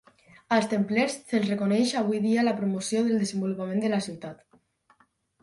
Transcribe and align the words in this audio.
Als 0.55 0.69
Templers 0.69 1.17
se'ls 1.31 1.45
reconeix 1.51 1.93
avui 1.99 2.21
dia 2.23 2.47
la 2.47 2.55
promoció 2.63 3.03
del 3.09 3.21
desenvolupament 3.25 3.85
de 3.87 3.95
la 3.95 4.01
ciutat. 4.09 4.43